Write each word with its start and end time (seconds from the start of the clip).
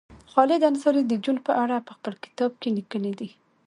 خالد 0.31 0.61
انصاري 0.69 1.03
د 1.07 1.13
جون 1.23 1.37
په 1.47 1.51
اړه 1.63 1.77
په 1.87 1.91
خپل 1.97 2.13
کتاب 2.23 2.51
کې 2.61 2.69
لیکلي 2.77 3.13
دي 3.19 3.29